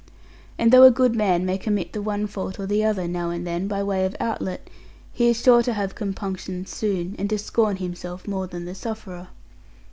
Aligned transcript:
And 0.57 0.71
though 0.71 0.81
a 0.85 0.89
good 0.89 1.15
man 1.15 1.45
may 1.45 1.59
commit 1.59 1.93
the 1.93 2.01
one 2.01 2.25
fault 2.25 2.59
or 2.59 2.65
the 2.65 2.83
other, 2.83 3.07
now 3.07 3.29
and 3.29 3.45
then, 3.45 3.67
by 3.67 3.83
way 3.83 4.03
of 4.03 4.15
outlet, 4.19 4.67
he 5.13 5.29
is 5.29 5.39
sure 5.39 5.61
to 5.61 5.73
have 5.73 5.93
compunctions 5.93 6.71
soon, 6.71 7.15
and 7.19 7.29
to 7.29 7.37
scorn 7.37 7.75
himself 7.77 8.27
more 8.27 8.47
than 8.47 8.65
the 8.65 8.73
sufferer. 8.73 9.27